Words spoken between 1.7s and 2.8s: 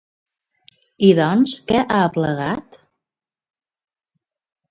què ha aplegat?